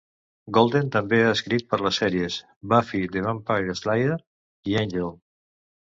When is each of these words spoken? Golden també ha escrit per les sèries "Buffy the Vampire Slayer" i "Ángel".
Golden 0.57 0.87
també 0.95 1.19
ha 1.25 1.33
escrit 1.33 1.67
per 1.73 1.79
les 1.87 2.01
sèries 2.03 2.37
"Buffy 2.73 3.03
the 3.17 3.23
Vampire 3.27 3.79
Slayer" 3.83 4.19
i 4.73 4.79
"Ángel". 4.87 5.13